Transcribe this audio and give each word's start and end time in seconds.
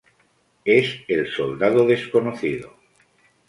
Es 0.65 0.95
el 1.07 1.27
soldado 1.31 1.85
desconocido... 1.85 2.73